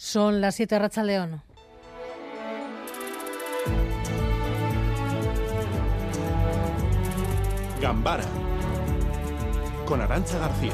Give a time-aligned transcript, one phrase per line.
[0.00, 1.42] Son las 7 Racha León.
[7.82, 8.22] Gambara
[9.86, 10.70] con Arancha García.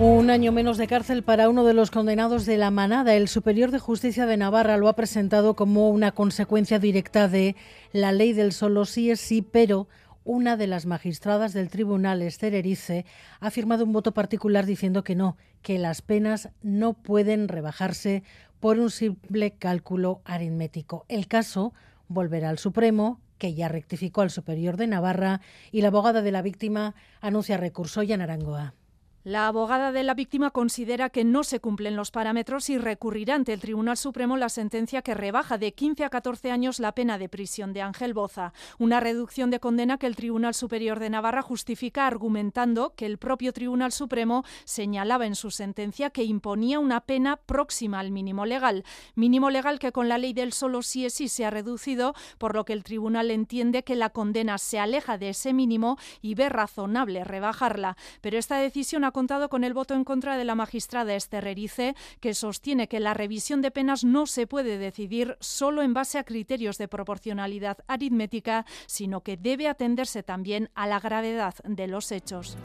[0.00, 3.14] Un año menos de cárcel para uno de los condenados de la manada.
[3.14, 7.54] El Superior de Justicia de Navarra lo ha presentado como una consecuencia directa de
[7.92, 9.86] la ley del solo sí es sí, pero
[10.30, 13.04] una de las magistradas del tribunal, Esther Erice,
[13.40, 18.22] ha firmado un voto particular diciendo que no, que las penas no pueden rebajarse
[18.60, 21.04] por un simple cálculo aritmético.
[21.08, 21.74] El caso
[22.06, 25.40] volverá al Supremo, que ya rectificó al Superior de Navarra,
[25.72, 28.74] y la abogada de la víctima anuncia recurso ya en Arangoa.
[29.22, 33.52] La abogada de la víctima considera que no se cumplen los parámetros y recurrirá ante
[33.52, 37.28] el Tribunal Supremo la sentencia que rebaja de 15 a 14 años la pena de
[37.28, 42.06] prisión de Ángel Boza, una reducción de condena que el Tribunal Superior de Navarra justifica
[42.06, 48.00] argumentando que el propio Tribunal Supremo señalaba en su sentencia que imponía una pena próxima
[48.00, 48.84] al mínimo legal,
[49.16, 52.54] mínimo legal que con la ley del solo sí es sí se ha reducido, por
[52.54, 56.48] lo que el tribunal entiende que la condena se aleja de ese mínimo y ve
[56.48, 61.14] razonable rebajarla, pero esta decisión ha contado con el voto en contra de la magistrada
[61.14, 65.94] Esther Erice, que sostiene que la revisión de penas no se puede decidir solo en
[65.94, 71.86] base a criterios de proporcionalidad aritmética, sino que debe atenderse también a la gravedad de
[71.86, 72.56] los hechos.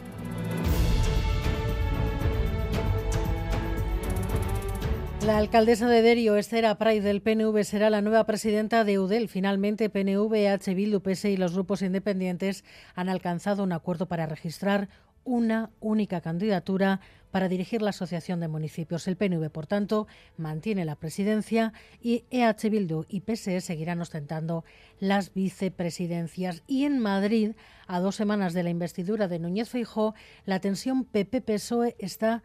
[5.26, 9.28] La alcaldesa de Derio, Esther Pray del PNV, será la nueva presidenta de UDEL.
[9.28, 10.76] Finalmente, PNV, H.
[10.76, 14.88] Bildu, y los grupos independientes han alcanzado un acuerdo para registrar
[15.26, 19.10] una única candidatura para dirigir la Asociación de Municipios.
[19.10, 24.64] El PNV, por tanto, mantiene la presidencia y EH Bildu y PSE seguirán ostentando
[25.00, 26.64] las vicepresidencias.
[26.66, 27.52] Y en Madrid,
[27.88, 32.44] a dos semanas de la investidura de Núñez Feijó, la tensión PP-PSOE está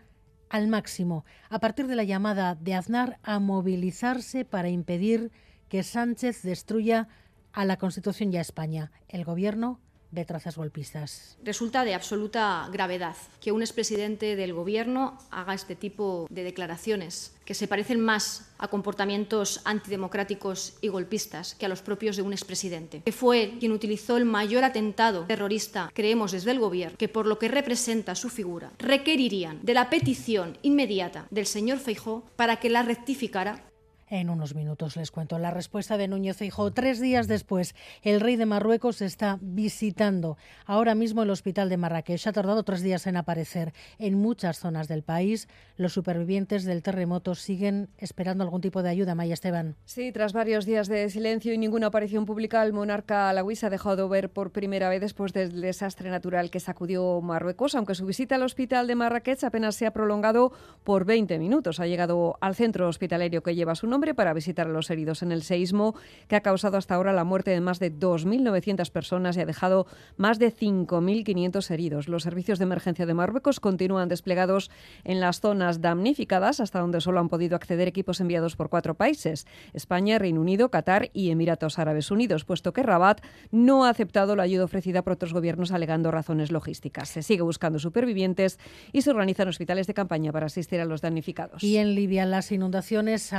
[0.49, 5.31] al máximo, a partir de la llamada de Aznar a movilizarse para impedir
[5.69, 7.07] que Sánchez destruya
[7.53, 8.91] a la Constitución y a España.
[9.09, 11.37] El Gobierno de trazas golpistas.
[11.45, 17.55] Resulta de absoluta gravedad que un expresidente del Gobierno haga este tipo de declaraciones que
[17.55, 23.03] se parecen más a comportamientos antidemocráticos y golpistas que a los propios de un expresidente,
[23.05, 27.39] que fue quien utilizó el mayor atentado terrorista, creemos desde el Gobierno, que por lo
[27.39, 32.83] que representa su figura, requerirían de la petición inmediata del señor Feijó para que la
[32.83, 33.65] rectificara
[34.11, 36.73] en unos minutos les cuento la respuesta de Núñez Feijóo.
[36.73, 42.27] Tres días después, el rey de Marruecos está visitando ahora mismo el hospital de Marrakech.
[42.27, 45.49] Ha tardado tres días en aparecer en muchas zonas del país.
[45.77, 49.15] Los supervivientes del terremoto siguen esperando algún tipo de ayuda.
[49.15, 49.77] Maya Esteban.
[49.85, 53.71] Sí, tras varios días de silencio y ninguna aparición pública, el monarca alawí se ha
[53.71, 58.35] dejado ver por primera vez después del desastre natural que sacudió Marruecos, aunque su visita
[58.35, 61.79] al hospital de Marrakech apenas se ha prolongado por 20 minutos.
[61.79, 65.31] Ha llegado al centro hospitalario que lleva su nombre para visitar a los heridos en
[65.31, 65.95] el seísmo
[66.27, 69.87] que ha causado hasta ahora la muerte de más de 2.900 personas y ha dejado
[70.17, 72.09] más de 5.500 heridos.
[72.09, 74.71] Los servicios de emergencia de Marruecos continúan desplegados
[75.05, 79.47] en las zonas damnificadas, hasta donde solo han podido acceder equipos enviados por cuatro países,
[79.73, 84.45] España, Reino Unido, Qatar y Emiratos Árabes Unidos, puesto que Rabat no ha aceptado la
[84.45, 87.09] ayuda ofrecida por otros gobiernos alegando razones logísticas.
[87.09, 88.59] Se sigue buscando supervivientes
[88.93, 91.63] y se organizan hospitales de campaña para asistir a los damnificados.
[91.63, 93.33] Y en Libia las inundaciones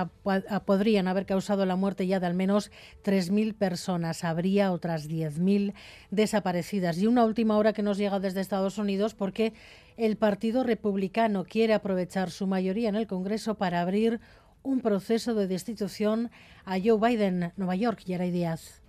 [0.60, 2.72] podrían haber causado la muerte ya de al menos
[3.04, 4.24] 3.000 personas.
[4.24, 5.74] Habría otras 10.000
[6.12, 6.98] desaparecidas.
[6.98, 9.54] Y una última hora que nos llega desde Estados Unidos porque
[9.98, 14.20] el Partido Republicano quiere aprovechar su mayoría en el Congreso para abrir
[14.64, 16.30] un proceso de destitución
[16.66, 18.81] a Joe Biden, Nueva York, y Díaz.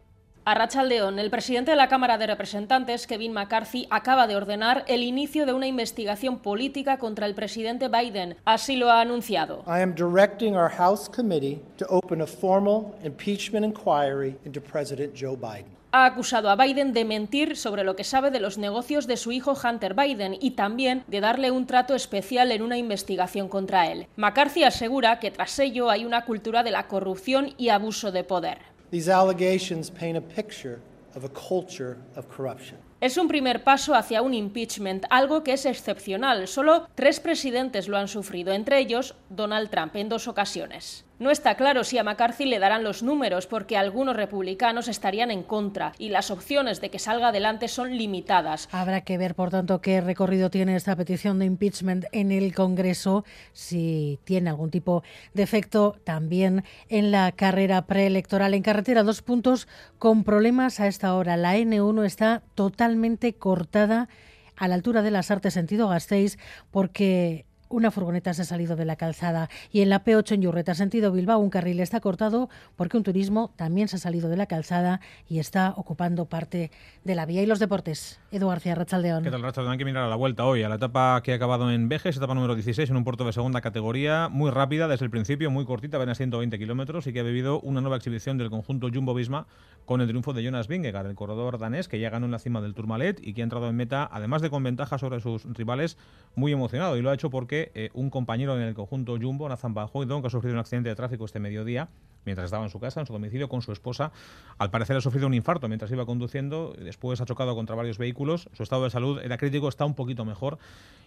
[0.45, 5.05] A León, el presidente de la Cámara de Representantes, Kevin McCarthy, acaba de ordenar el
[5.05, 8.37] inicio de una investigación política contra el presidente Biden.
[8.45, 9.63] Así lo ha anunciado.
[9.69, 15.37] I am directing our House committee to open a formal impeachment inquiry into President Joe
[15.37, 19.19] Biden ha acusado a Biden de mentir sobre lo que sabe de los negocios de
[19.19, 23.93] su hijo Hunter Biden y también de darle un trato especial en una investigación contra
[23.93, 24.07] él.
[24.17, 28.72] McCarthy asegura que tras ello hay una cultura de la corrupción y abuso de poder.
[28.93, 30.79] These allegations paint a picture
[31.17, 32.77] of a culture of corruption.
[33.01, 36.47] Es un primer paso hacia un impeachment, algo que es excepcional.
[36.47, 41.07] Solo tres presidentes lo han sufrido, entre ellos Donald Trump, en dos ocasiones.
[41.19, 45.43] No está claro si a McCarthy le darán los números porque algunos republicanos estarían en
[45.43, 48.69] contra y las opciones de que salga adelante son limitadas.
[48.73, 53.25] Habrá que ver, por tanto, qué recorrido tiene esta petición de impeachment en el Congreso,
[53.53, 55.05] si tiene algún tipo
[55.35, 58.55] de efecto también en la carrera preelectoral.
[58.55, 59.69] En carretera, dos puntos
[59.99, 61.37] con problemas a esta hora.
[61.37, 64.09] La N1 está totalmente cortada
[64.57, 66.39] a la altura de las artes sentido Gasteiz
[66.71, 69.49] porque una furgoneta se ha salido de la calzada.
[69.73, 73.53] Y en la P8 en Yurreta, sentido Bilbao, un carril está cortado porque un turismo
[73.57, 76.71] también se ha salido de la calzada y está ocupando parte
[77.05, 77.43] de la vía.
[77.43, 79.25] Y los deportes, Edu García, Rachaldeón.
[79.25, 79.73] ¿Qué tal, Rachaldeón?
[79.73, 82.17] Hay que mirar a la vuelta hoy, a la etapa que ha acabado en Vejes,
[82.17, 85.65] etapa número 16, en un puerto de segunda categoría, muy rápida desde el principio, muy
[85.65, 89.47] cortita, apenas 120 kilómetros y que ha vivido una nueva exhibición del conjunto Jumbo-Visma
[89.87, 92.61] con el triunfo de Jonas Vingegaard, el corredor danés que ya ganó en la cima
[92.61, 95.97] del Tourmalet y que ha entrado en meta, además de con ventaja sobre sus rivales,
[96.35, 96.97] muy emocionado.
[96.97, 100.27] Y lo ha hecho porque eh, un compañero en el conjunto Jumbo, Nathan Bajoidon, que
[100.27, 101.89] ha sufrido un accidente de tráfico este mediodía,
[102.25, 104.13] mientras estaba en su casa, en su domicilio, con su esposa.
[104.59, 108.49] Al parecer ha sufrido un infarto mientras iba conduciendo, después ha chocado contra varios vehículos,
[108.53, 110.59] su estado de salud era crítico, está un poquito mejor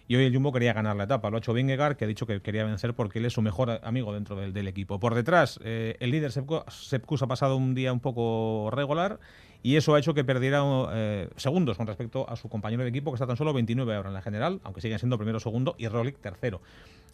[0.08, 1.30] y hoy el Jumbo quería ganar la etapa.
[1.30, 3.80] Lo ha hecho Vingegaard, que ha dicho que quería vencer porque él es su mejor
[3.82, 5.00] amigo dentro del, equipo.
[5.00, 9.18] Por detrás, eh, el líder Sepkus ha pasado un día un poco regular
[9.66, 13.10] y eso ha hecho que perdiera eh, segundos con respecto a su compañero de equipo,
[13.10, 15.88] que está tan solo 29 ahora en la general, aunque siguen siendo primero, segundo, y
[15.88, 16.60] Roglic tercero.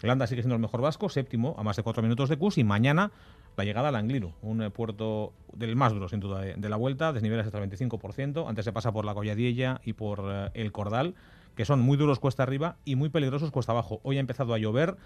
[0.03, 2.65] Landa sigue siendo el mejor vasco, séptimo, a más de cuatro minutos de Cus, y
[2.65, 3.11] mañana
[3.57, 7.15] la llegada al Angliru, un eh, puerto del más duro, sin duda, de, la vuelta,
[7.15, 11.15] desniveles hasta el 25%, antes se pasa por la Colladiella y por eh, el Cordal,
[11.57, 14.01] que son muy duros cuesta arriba y muy peligrosos cuesta abajo.
[14.03, 14.99] Hoy ha empezado a llover,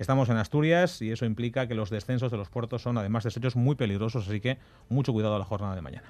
[0.00, 3.30] Estamos en Asturias y eso implica que los descensos de los puertos son además de
[3.30, 4.58] hechos muy peligrosos, así que
[4.88, 6.08] mucho cuidado a la jornada de mañana.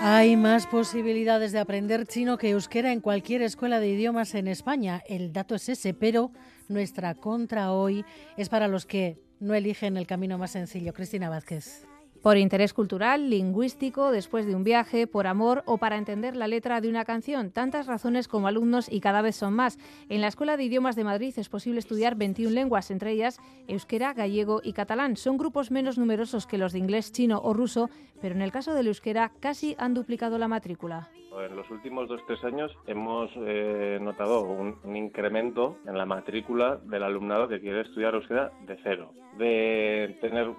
[0.00, 5.02] Hay más posibilidades de aprender chino que euskera en cualquier escuela de idiomas en España.
[5.06, 6.32] El dato es ese, pero
[6.68, 8.02] nuestra contra hoy
[8.38, 10.94] es para los que no eligen el camino más sencillo.
[10.94, 11.89] Cristina Vázquez.
[12.22, 16.82] Por interés cultural, lingüístico, después de un viaje, por amor o para entender la letra
[16.82, 17.50] de una canción.
[17.50, 19.78] Tantas razones como alumnos y cada vez son más.
[20.10, 24.12] En la Escuela de Idiomas de Madrid es posible estudiar 21 lenguas, entre ellas euskera,
[24.12, 25.16] gallego y catalán.
[25.16, 27.88] Son grupos menos numerosos que los de inglés, chino o ruso,
[28.20, 31.08] pero en el caso del euskera casi han duplicado la matrícula.
[31.38, 37.02] En los últimos dos tres años hemos eh, notado un, incremento en la matrícula del
[37.02, 39.14] alumnado que quiere estudiar euskera de cero.
[39.38, 40.52] De tener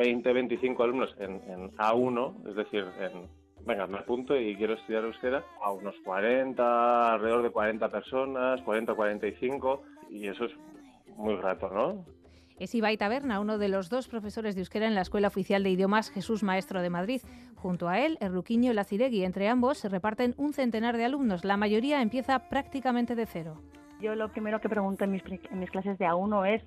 [0.00, 3.28] 20, 25 alumnos en, A1, es decir, en,
[3.66, 8.94] venga, me apunto y quiero estudiar euskera, a unos 40, alrededor de 40 personas, 40,
[8.94, 10.52] 45, y eso es
[11.16, 12.06] muy rato, ¿no?
[12.58, 15.70] Es Ibai Taberna, uno de los dos profesores de euskera en la Escuela Oficial de
[15.70, 17.20] Idiomas Jesús Maestro de Madrid.
[17.56, 19.24] Junto a él, el Ruquiño y la Ciregui.
[19.24, 21.44] Entre ambos se reparten un centenar de alumnos.
[21.44, 23.62] La mayoría empieza prácticamente de cero.
[24.00, 26.62] Yo lo primero que pregunto en mis, en mis clases de A1 es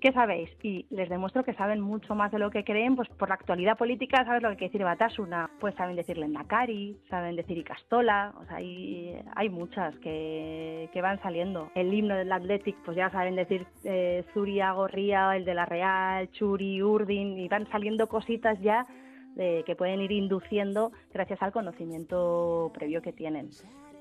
[0.00, 0.50] ¿qué sabéis?
[0.62, 3.76] Y les demuestro que saben mucho más de lo que creen, pues por la actualidad
[3.76, 5.50] política, ¿sabes lo que quiere decir Batasuna?
[5.60, 11.20] Pues saben decirle Nakari, saben decir Icastola, o sea, hay, hay muchas que, que van
[11.22, 11.70] saliendo.
[11.74, 16.30] El himno del Athletic, pues ya saben decir eh, Zuria, Gorría, el de la Real,
[16.32, 18.86] Churi, Urdin, y van saliendo cositas ya
[19.36, 23.50] que pueden ir induciendo gracias al conocimiento previo que tienen.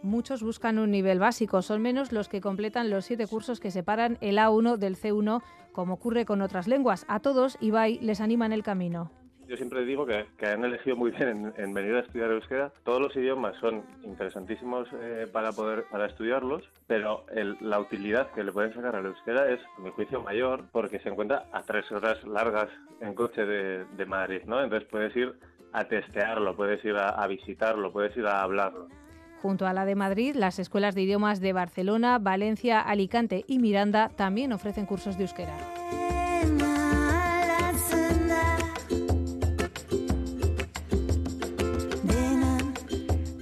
[0.01, 4.17] Muchos buscan un nivel básico, son menos los que completan los siete cursos que separan
[4.21, 5.41] el A1 del C1,
[5.71, 7.05] como ocurre con otras lenguas.
[7.07, 9.11] A todos, Ibai les anima en el camino.
[9.47, 12.71] Yo siempre digo que, han elegido muy bien en, venir a estudiar euskera.
[12.83, 17.25] Todos los idiomas son interesantísimos eh, para poder para estudiarlos, pero
[17.61, 21.09] la utilidad que le pueden sacar al euskera es, a mi juicio, mayor porque se
[21.09, 22.69] encuentra a tres horas largas
[23.01, 24.61] en coche de, de Madrid, ¿no?
[24.61, 25.33] Entonces puedes ir
[25.73, 28.87] a testearlo, puedes ir a visitarlo, puedes ir a hablarlo.
[29.41, 34.09] Junto a la de Madrid, las escuelas de idiomas de Barcelona, Valencia, Alicante y Miranda
[34.15, 35.84] también ofrecen cursos de euskera.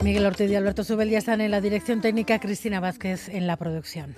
[0.03, 3.55] Miguel Ortiz y Alberto Subel ya están en la dirección técnica, Cristina Vázquez en la
[3.55, 4.15] producción.